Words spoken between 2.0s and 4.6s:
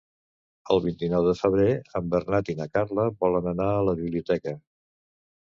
Bernat i na Carla volen anar a la biblioteca.